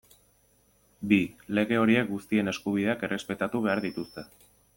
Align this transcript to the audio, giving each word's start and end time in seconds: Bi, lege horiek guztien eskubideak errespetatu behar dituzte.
Bi, 1.11 1.19
lege 1.57 1.77
horiek 1.81 2.09
guztien 2.15 2.53
eskubideak 2.53 3.05
errespetatu 3.09 3.63
behar 3.69 3.85
dituzte. 3.87 4.27